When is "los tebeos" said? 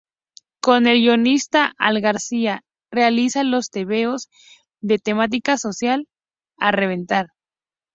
3.43-4.29